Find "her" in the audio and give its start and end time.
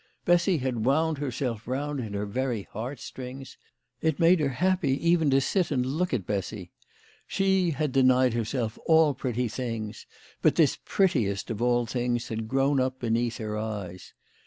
2.15-2.25, 4.39-4.49, 13.37-13.55